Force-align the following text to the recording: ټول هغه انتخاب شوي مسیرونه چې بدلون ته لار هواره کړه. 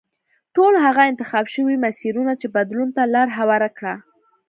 ټول 0.55 0.73
هغه 0.85 1.03
انتخاب 1.11 1.45
شوي 1.55 1.75
مسیرونه 1.85 2.33
چې 2.41 2.47
بدلون 2.55 2.89
ته 2.95 3.01
لار 3.13 3.27
هواره 3.37 3.69
کړه. 3.77 3.93